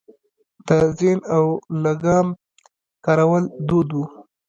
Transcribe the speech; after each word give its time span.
د 0.67 0.69
زین 0.97 1.19
او 1.37 1.45
لګام 1.83 2.27
کارول 3.05 3.43
دود 3.67 3.89
و 3.97 4.01